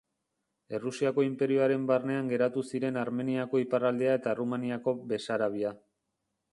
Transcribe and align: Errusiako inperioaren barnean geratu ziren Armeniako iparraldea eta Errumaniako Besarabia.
Errusiako 0.77 1.25
inperioaren 1.25 1.85
barnean 1.91 2.33
geratu 2.33 2.65
ziren 2.71 2.99
Armeniako 3.05 3.63
iparraldea 3.67 4.19
eta 4.23 4.35
Errumaniako 4.37 4.99
Besarabia. 5.15 5.81